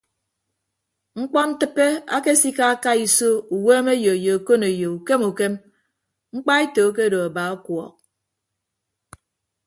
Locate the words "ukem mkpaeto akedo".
5.29-7.17